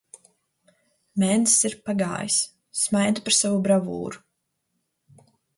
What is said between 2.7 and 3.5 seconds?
Smaidu par